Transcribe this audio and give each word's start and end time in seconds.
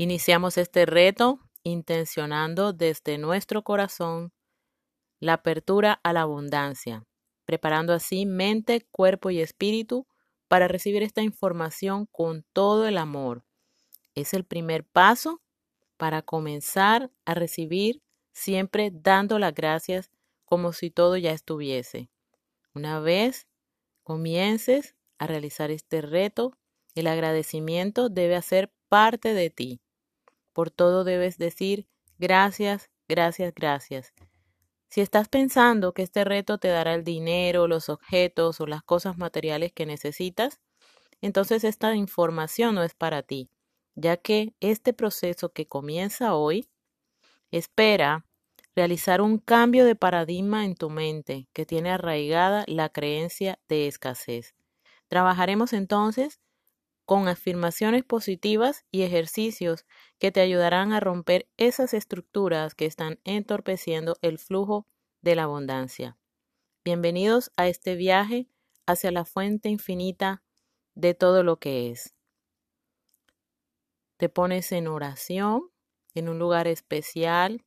Iniciamos 0.00 0.58
este 0.58 0.86
reto 0.86 1.40
intencionando 1.64 2.72
desde 2.72 3.18
nuestro 3.18 3.64
corazón 3.64 4.32
la 5.18 5.32
apertura 5.32 5.98
a 6.04 6.12
la 6.12 6.20
abundancia, 6.20 7.04
preparando 7.44 7.92
así 7.92 8.24
mente, 8.24 8.86
cuerpo 8.92 9.30
y 9.30 9.40
espíritu 9.40 10.06
para 10.46 10.68
recibir 10.68 11.02
esta 11.02 11.22
información 11.22 12.06
con 12.12 12.44
todo 12.52 12.86
el 12.86 12.96
amor. 12.96 13.42
Es 14.14 14.34
el 14.34 14.44
primer 14.44 14.84
paso 14.84 15.42
para 15.96 16.22
comenzar 16.22 17.10
a 17.24 17.34
recibir 17.34 18.00
siempre 18.32 18.92
dando 18.92 19.40
las 19.40 19.52
gracias 19.52 20.12
como 20.44 20.72
si 20.72 20.92
todo 20.92 21.16
ya 21.16 21.32
estuviese. 21.32 22.08
Una 22.72 23.00
vez 23.00 23.48
comiences 24.04 24.94
a 25.18 25.26
realizar 25.26 25.72
este 25.72 26.02
reto, 26.02 26.56
el 26.94 27.08
agradecimiento 27.08 28.08
debe 28.08 28.36
hacer 28.36 28.72
parte 28.88 29.34
de 29.34 29.50
ti. 29.50 29.80
Por 30.58 30.72
todo 30.72 31.04
debes 31.04 31.38
decir 31.38 31.86
gracias, 32.18 32.90
gracias, 33.06 33.54
gracias. 33.54 34.12
Si 34.90 35.00
estás 35.00 35.28
pensando 35.28 35.94
que 35.94 36.02
este 36.02 36.24
reto 36.24 36.58
te 36.58 36.66
dará 36.66 36.94
el 36.94 37.04
dinero, 37.04 37.68
los 37.68 37.88
objetos 37.88 38.60
o 38.60 38.66
las 38.66 38.82
cosas 38.82 39.16
materiales 39.18 39.72
que 39.72 39.86
necesitas, 39.86 40.58
entonces 41.20 41.62
esta 41.62 41.94
información 41.94 42.74
no 42.74 42.82
es 42.82 42.92
para 42.92 43.22
ti, 43.22 43.52
ya 43.94 44.16
que 44.16 44.52
este 44.58 44.92
proceso 44.92 45.52
que 45.52 45.68
comienza 45.68 46.34
hoy 46.34 46.68
espera 47.52 48.26
realizar 48.74 49.20
un 49.20 49.38
cambio 49.38 49.84
de 49.84 49.94
paradigma 49.94 50.64
en 50.64 50.74
tu 50.74 50.90
mente 50.90 51.46
que 51.52 51.66
tiene 51.66 51.92
arraigada 51.92 52.64
la 52.66 52.88
creencia 52.88 53.60
de 53.68 53.86
escasez. 53.86 54.56
Trabajaremos 55.06 55.72
entonces 55.72 56.40
con 57.08 57.26
afirmaciones 57.26 58.04
positivas 58.04 58.84
y 58.90 59.00
ejercicios 59.00 59.86
que 60.18 60.30
te 60.30 60.42
ayudarán 60.42 60.92
a 60.92 61.00
romper 61.00 61.48
esas 61.56 61.94
estructuras 61.94 62.74
que 62.74 62.84
están 62.84 63.18
entorpeciendo 63.24 64.18
el 64.20 64.38
flujo 64.38 64.86
de 65.22 65.34
la 65.34 65.44
abundancia. 65.44 66.18
Bienvenidos 66.84 67.50
a 67.56 67.66
este 67.66 67.96
viaje 67.96 68.46
hacia 68.84 69.10
la 69.10 69.24
fuente 69.24 69.70
infinita 69.70 70.42
de 70.94 71.14
todo 71.14 71.42
lo 71.42 71.58
que 71.58 71.90
es. 71.90 72.14
Te 74.18 74.28
pones 74.28 74.70
en 74.70 74.86
oración 74.86 75.70
en 76.14 76.28
un 76.28 76.38
lugar 76.38 76.68
especial 76.68 77.64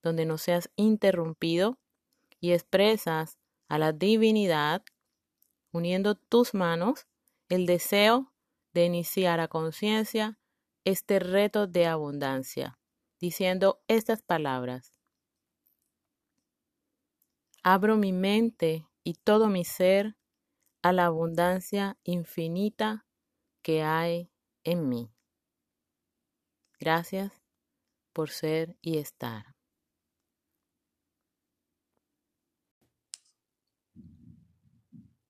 donde 0.00 0.26
no 0.26 0.38
seas 0.38 0.70
interrumpido 0.76 1.76
y 2.38 2.52
expresas 2.52 3.36
a 3.66 3.78
la 3.78 3.90
divinidad 3.90 4.84
uniendo 5.72 6.14
tus 6.14 6.54
manos 6.54 7.08
el 7.48 7.66
deseo 7.66 8.32
de 8.76 8.84
iniciar 8.84 9.40
a 9.40 9.48
conciencia 9.48 10.38
este 10.84 11.18
reto 11.18 11.66
de 11.66 11.86
abundancia, 11.86 12.78
diciendo 13.18 13.82
estas 13.88 14.20
palabras. 14.20 15.00
Abro 17.62 17.96
mi 17.96 18.12
mente 18.12 18.86
y 19.02 19.14
todo 19.14 19.48
mi 19.48 19.64
ser 19.64 20.18
a 20.82 20.92
la 20.92 21.06
abundancia 21.06 21.98
infinita 22.04 23.06
que 23.62 23.82
hay 23.82 24.30
en 24.62 24.90
mí. 24.90 25.10
Gracias 26.78 27.32
por 28.12 28.28
ser 28.28 28.76
y 28.82 28.98
estar. 28.98 29.56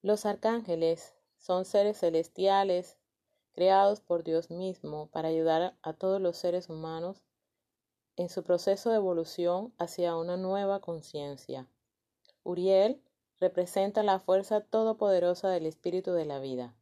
Los 0.02 0.26
arcángeles 0.26 1.14
son 1.38 1.64
seres 1.64 2.00
celestiales 2.00 2.98
creados 3.56 4.00
por 4.00 4.22
Dios 4.22 4.50
mismo 4.50 5.08
para 5.10 5.28
ayudar 5.28 5.74
a 5.80 5.94
todos 5.94 6.20
los 6.20 6.36
seres 6.36 6.68
humanos 6.68 7.24
en 8.16 8.28
su 8.28 8.42
proceso 8.42 8.90
de 8.90 8.96
evolución 8.96 9.72
hacia 9.78 10.14
una 10.14 10.36
nueva 10.36 10.80
conciencia. 10.80 11.66
Uriel 12.44 13.02
representa 13.40 14.02
la 14.02 14.18
fuerza 14.20 14.60
todopoderosa 14.60 15.48
del 15.48 15.64
espíritu 15.64 16.12
de 16.12 16.26
la 16.26 16.38
vida. 16.38 16.76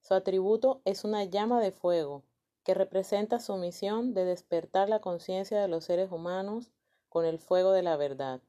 Su 0.00 0.14
atributo 0.14 0.82
es 0.84 1.04
una 1.04 1.22
llama 1.22 1.60
de 1.60 1.70
fuego 1.70 2.24
que 2.64 2.74
representa 2.74 3.38
su 3.38 3.56
misión 3.56 4.12
de 4.12 4.24
despertar 4.24 4.88
la 4.88 5.00
conciencia 5.00 5.60
de 5.60 5.68
los 5.68 5.84
seres 5.84 6.10
humanos 6.10 6.72
con 7.08 7.26
el 7.26 7.38
fuego 7.38 7.70
de 7.70 7.82
la 7.82 7.96
verdad. 7.96 8.40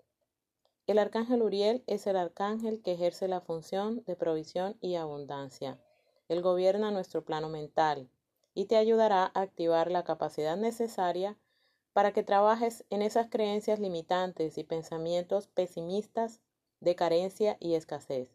El 0.87 0.97
arcángel 0.97 1.43
Uriel 1.43 1.83
es 1.85 2.07
el 2.07 2.15
arcángel 2.17 2.81
que 2.81 2.93
ejerce 2.93 3.27
la 3.27 3.41
función 3.41 4.03
de 4.05 4.15
provisión 4.15 4.75
y 4.81 4.95
abundancia. 4.95 5.79
Él 6.29 6.41
gobierna 6.41 6.91
nuestro 6.91 7.25
plano 7.25 7.49
mental 7.49 8.09
y 8.53 8.65
te 8.65 8.77
ayudará 8.77 9.25
a 9.25 9.41
activar 9.41 9.91
la 9.91 10.03
capacidad 10.03 10.55
necesaria 10.55 11.37
para 11.91 12.13
que 12.13 12.23
trabajes 12.23 12.85
en 12.89 13.01
esas 13.01 13.29
creencias 13.29 13.79
limitantes 13.79 14.57
y 14.57 14.63
pensamientos 14.63 15.47
pesimistas 15.47 16.39
de 16.79 16.95
carencia 16.95 17.57
y 17.59 17.73
escasez. 17.73 18.29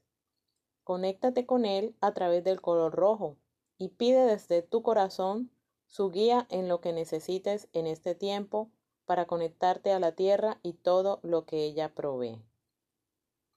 Conéctate 0.82 1.46
con 1.46 1.64
Él 1.64 1.96
a 2.00 2.12
través 2.12 2.44
del 2.44 2.60
color 2.60 2.94
rojo 2.94 3.36
y 3.78 3.88
pide 3.88 4.26
desde 4.26 4.60
tu 4.60 4.82
corazón 4.82 5.50
su 5.86 6.10
guía 6.10 6.46
en 6.50 6.68
lo 6.68 6.80
que 6.80 6.92
necesites 6.92 7.68
en 7.72 7.86
este 7.86 8.14
tiempo 8.14 8.70
para 9.06 9.26
conectarte 9.26 9.92
a 9.92 10.00
la 10.00 10.12
tierra 10.12 10.58
y 10.62 10.74
todo 10.74 11.20
lo 11.22 11.46
que 11.46 11.64
ella 11.64 11.94
provee. 11.94 12.42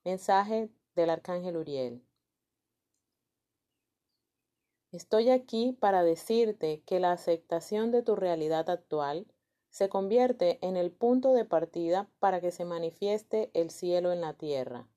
Mensaje 0.04 0.70
del 0.94 1.10
Arcángel 1.10 1.56
Uriel. 1.56 2.07
Estoy 4.90 5.28
aquí 5.28 5.76
para 5.78 6.02
decirte 6.02 6.82
que 6.86 6.98
la 6.98 7.12
aceptación 7.12 7.90
de 7.90 8.02
tu 8.02 8.16
realidad 8.16 8.70
actual 8.70 9.26
se 9.68 9.90
convierte 9.90 10.58
en 10.62 10.78
el 10.78 10.90
punto 10.90 11.34
de 11.34 11.44
partida 11.44 12.08
para 12.20 12.40
que 12.40 12.50
se 12.52 12.64
manifieste 12.64 13.50
el 13.52 13.70
cielo 13.70 14.12
en 14.12 14.22
la 14.22 14.32
tierra. 14.32 14.88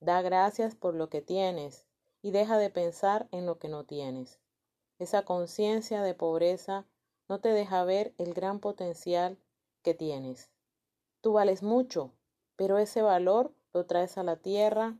Da 0.00 0.20
gracias 0.20 0.74
por 0.74 0.94
lo 0.94 1.08
que 1.08 1.22
tienes 1.22 1.86
y 2.20 2.32
deja 2.32 2.58
de 2.58 2.68
pensar 2.68 3.26
en 3.30 3.46
lo 3.46 3.58
que 3.58 3.68
no 3.68 3.84
tienes. 3.84 4.40
Esa 4.98 5.22
conciencia 5.22 6.02
de 6.02 6.12
pobreza 6.12 6.86
no 7.26 7.40
te 7.40 7.48
deja 7.48 7.82
ver 7.84 8.12
el 8.18 8.34
gran 8.34 8.60
potencial 8.60 9.38
que 9.82 9.94
tienes. 9.94 10.50
Tú 11.22 11.32
vales 11.32 11.62
mucho, 11.62 12.12
pero 12.56 12.76
ese 12.76 13.00
valor 13.00 13.54
lo 13.72 13.86
traes 13.86 14.18
a 14.18 14.22
la 14.22 14.36
tierra 14.36 14.98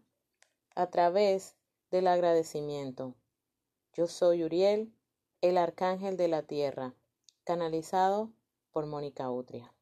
a 0.75 0.87
través 0.87 1.57
del 1.91 2.07
agradecimiento. 2.07 3.15
Yo 3.97 4.09
soy 4.09 4.43
Uriel, 4.43 4.93
el 5.41 5.57
arcángel 5.57 6.17
de 6.17 6.27
la 6.27 6.43
tierra, 6.43 6.95
canalizado 7.45 8.33
por 8.73 8.87
Mónica 8.87 9.31
Utria. 9.31 9.73